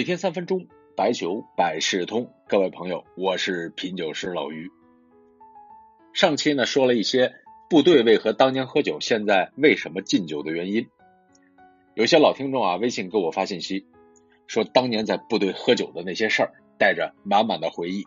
[0.00, 0.66] 每天三分钟，
[0.96, 2.32] 白酒百事通。
[2.48, 4.70] 各位朋友，我是品酒师老于。
[6.14, 7.34] 上期呢说了一些
[7.68, 10.88] 部队为何当年喝酒，现在为什么禁酒的原因。
[11.92, 13.84] 有些老听众啊，微信给我发信息，
[14.46, 18.06] 说当年在部队喝酒的那些事儿，带着满满的回忆。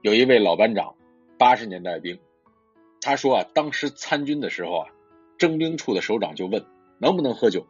[0.00, 0.94] 有一位老班长，
[1.38, 2.18] 八十年代兵，
[3.02, 4.88] 他说啊，当时参军的时候啊，
[5.36, 6.64] 征兵处的首长就问
[6.98, 7.66] 能不能喝酒，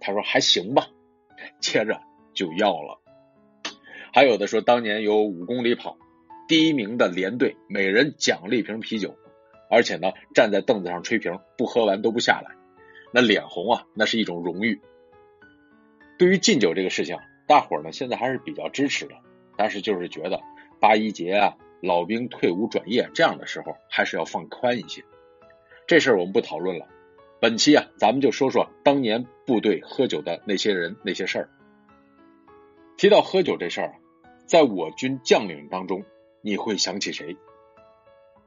[0.00, 0.88] 他说还行吧，
[1.60, 2.02] 接着。
[2.36, 3.00] 就要了，
[4.12, 5.96] 还有的说当年有五公里跑
[6.46, 9.16] 第一名的连队，每人奖励一瓶啤酒，
[9.68, 12.54] 而且呢站在凳子上吹瓶，不喝完都不下来，
[13.12, 14.80] 那脸红啊，那是一种荣誉。
[16.18, 17.16] 对于禁酒这个事情，
[17.48, 19.14] 大伙儿呢现在还是比较支持的，
[19.56, 20.40] 但是就是觉得
[20.78, 25.02] 八一节啊，老兵退伍转业这样的时候，还是要放宽一些。
[25.86, 26.86] 这事儿我们不讨论了，
[27.40, 31.48] 本期啊，咱们就说说当年部队喝酒的那些人那些事儿。
[32.96, 33.94] 提到喝酒这事儿，
[34.46, 36.02] 在我军将领当中，
[36.40, 37.36] 你会想起谁？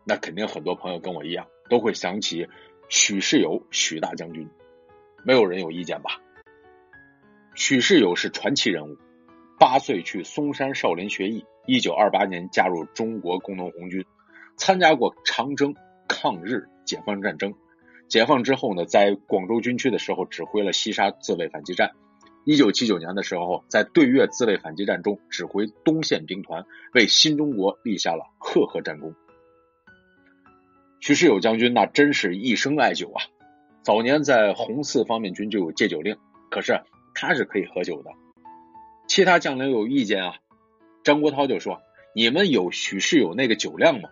[0.03, 2.47] 那肯定很多朋友跟我一样，都会想起
[2.89, 4.49] 许世友许大将军，
[5.23, 6.19] 没有人有意见吧？
[7.53, 8.97] 许世友是传奇人物，
[9.59, 14.03] 八岁去嵩山少林学艺，一九二八年加入中国工农红军，
[14.57, 15.75] 参加过长征、
[16.07, 17.53] 抗日、解放战争。
[18.07, 21.91] 解放之后呢，在广州军区的时候，指挥了西沙自卫反击战。
[22.45, 29.13] 一九七九年的时候，在对越自卫反击战中指挥东线兵团，为新中国立下了赫赫战功。
[30.99, 33.21] 徐世友将军那真是一生爱酒啊！
[33.83, 36.17] 早年在红四方面军就有戒酒令，
[36.49, 36.81] 可是
[37.13, 38.11] 他是可以喝酒的。
[39.07, 40.35] 其他将领有意见啊，
[41.03, 41.81] 张国焘就说
[42.15, 44.09] ：“你们有许世友那个酒量吗？”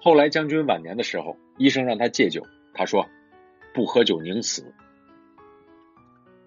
[0.00, 2.42] 后来将军晚年的时候，医生让他戒酒，
[2.74, 3.06] 他说
[3.74, 4.74] ：“不喝酒宁死。”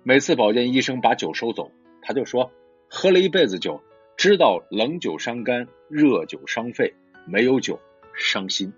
[0.10, 1.72] 每次保健医生把酒收走，
[2.02, 2.52] 他就说
[2.90, 3.80] ：“喝了一辈子酒，
[4.18, 6.96] 知道冷酒伤肝，热酒伤肺，
[7.28, 7.80] 没有酒
[8.16, 8.74] 伤心。”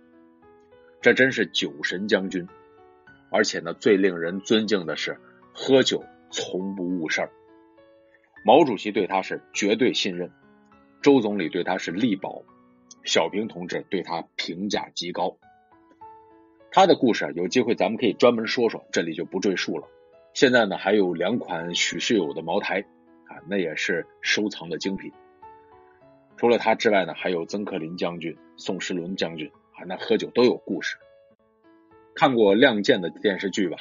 [1.01, 2.45] 这真是酒神将军。
[3.29, 5.17] 而且呢，最令人尊敬的是，
[5.53, 7.31] 喝酒从不误事儿。
[8.43, 10.29] 毛主席对他是绝对信任，
[11.01, 12.43] 周总理对他是力保，
[13.05, 15.37] 小平同志对他评价极高。
[16.73, 19.87] 他的故事有机会咱们可以专门说说，这里就不赘述了。
[20.33, 22.85] 现在呢，还有两款许世友的茅台
[23.27, 25.11] 啊，那也是收藏的精品。
[26.37, 30.97] 除了他之外呢，还有曾克林将军、宋时轮将军啊，那喝酒都有故事。
[32.15, 33.77] 看过《亮剑》的电视剧吧？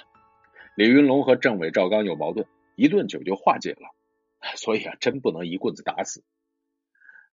[0.77, 3.95] 李云龙和政委赵刚有矛盾，一顿酒就化解了。
[4.57, 6.25] 所以啊，真不能一棍子打死。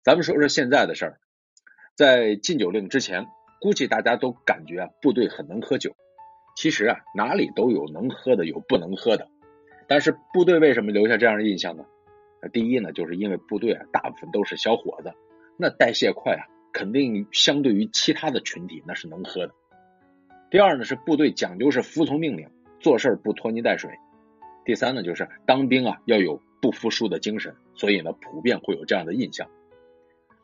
[0.02, 1.20] 咱们说说现在的事儿，
[1.94, 3.26] 在禁酒令之前，
[3.60, 5.94] 估计大家都感觉啊，部队很能喝酒。
[6.54, 9.28] 其实啊，哪里都有能喝的，有不能喝的。
[9.86, 11.84] 但是部队为什么留下这样的印象呢？
[12.52, 15.12] 第一呢，就是因为部队啊，大部分都是小伙子，
[15.58, 19.54] 那代谢快啊，肯定相对于其他的群体那是能喝的。
[20.50, 22.48] 第二呢，是部队讲究是服从命令，
[22.80, 23.90] 做事不拖泥带水。
[24.64, 29.48] 第三呢，就是当兵啊要有不服输的精神，所以呢，普遍会有这样的印象。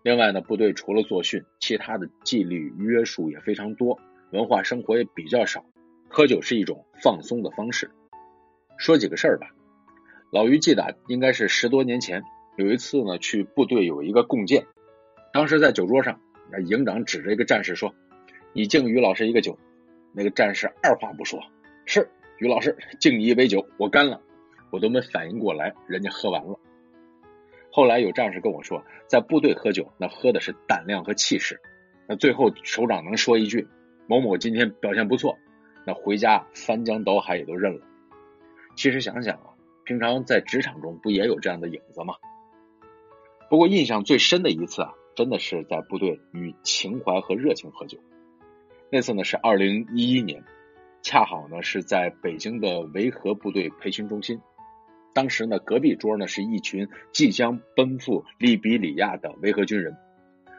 [0.03, 3.98] 另外呢，部队除了作训，其他的纪律约束也非常多，
[4.32, 5.65] 文化生活也比较少。
[6.12, 7.88] 喝酒是一种放松的方式。
[8.76, 9.47] 说几个事儿吧。
[10.32, 12.25] 老于记得应该是十多年前，
[12.56, 14.66] 有一次呢，去部队有一个共建，
[15.32, 17.94] 当时在酒桌上，那营长指着一个战士说
[18.53, 19.56] ：“你敬于老师一个酒。”
[20.12, 21.41] 那个战士二话不说
[21.87, 24.21] ：“是于老师，敬你一杯酒，我干了。”
[24.72, 26.59] 我都没反应过来，人家喝完了。
[27.72, 31.60] 后来有战士跟我说，在部队喝酒，那喝的是胆量和气势。
[32.09, 33.69] 那最后首长能说一句
[34.06, 35.38] ：“某某今天表现不错。”
[35.92, 37.80] 回家翻江倒海也都认了。
[38.76, 42.14] 其实想想啊，平常在职场中不也有这样的影子吗？
[43.48, 47.98] 不过印象最深的一次啊，真的是在部队与情怀和热情喝酒。
[48.90, 50.44] 那次呢是二零一一年，
[51.03, 54.41] 恰好呢是在北京的维和部队培训中心。
[55.12, 59.97] 当时呢隔壁桌呢是一群即将奔赴利比里亚的维和军人，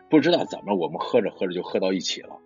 [0.10, 2.38] 不知道怎么我们喝着喝着就喝到一起了。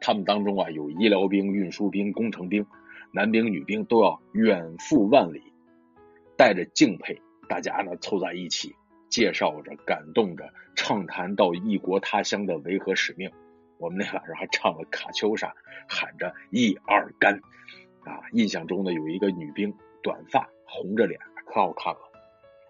[0.00, 2.66] 他们当中啊，有医疗兵、运输兵、工程兵，
[3.12, 5.42] 男兵女兵都要远赴万里，
[6.36, 8.74] 带着敬佩，大家呢凑在一起，
[9.08, 13.30] 介绍着、感动着，畅谈到异国他乡的维和使命。
[13.78, 15.54] 我们那晚上还唱了卡秋莎，
[15.88, 17.40] 喊着一二干
[18.00, 18.20] 啊！
[18.32, 19.72] 印象中呢，有一个女兵，
[20.02, 22.00] 短发，红着脸，可好看了。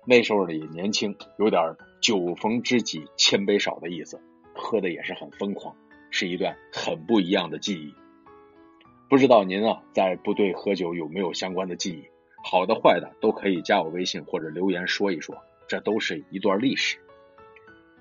[0.06, 4.20] 那时候呢也年轻，有点酒逢知己千杯少的意思，
[4.54, 5.74] 喝的也是很疯狂。
[6.10, 7.94] 是一段很不一样的记忆，
[9.08, 12.04] 不知道您啊在部队喝酒有没有相关的记忆？
[12.44, 15.36] 好的坏的都可以加我微信或者留言说一说。
[15.68, 16.96] 这都是一段历史。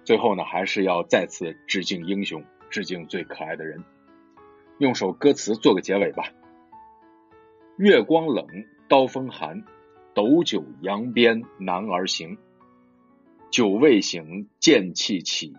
[0.06, 3.84] 最后呢，还是要再次致敬英雄，致敬最可爱的人，
[4.78, 6.32] 用首歌词做个结尾吧。
[7.78, 8.48] 月光冷，
[8.88, 9.66] 刀锋寒，
[10.14, 12.38] 斗酒扬鞭男儿行。
[13.52, 15.54] 酒未醒，剑气起，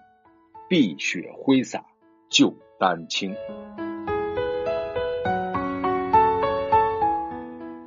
[0.67, 1.85] 碧血挥洒，
[2.31, 3.35] 旧丹青。